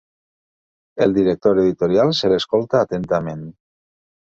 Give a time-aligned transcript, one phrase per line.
[1.07, 3.47] El director editorial se l'escolta atentament.